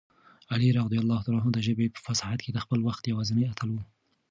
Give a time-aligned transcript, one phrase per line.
[0.53, 0.87] علي رض
[1.55, 3.77] د ژبې په فصاحت کې د خپل وخت یوازینی اتل و.